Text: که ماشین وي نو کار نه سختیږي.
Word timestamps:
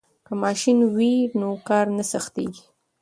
که 0.25 0.33
ماشین 0.43 0.77
وي 0.95 1.15
نو 1.39 1.49
کار 1.67 1.85
نه 1.97 2.03
سختیږي. 2.11 2.63